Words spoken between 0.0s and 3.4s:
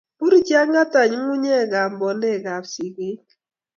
buruchi Agatha nyung'unyek ak mboleekab sikeik